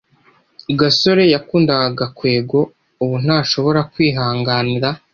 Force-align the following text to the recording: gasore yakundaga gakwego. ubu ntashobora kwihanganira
gasore 0.79 1.23
yakundaga 1.33 1.89
gakwego. 1.99 2.59
ubu 3.03 3.15
ntashobora 3.23 3.79
kwihanganira 3.93 4.89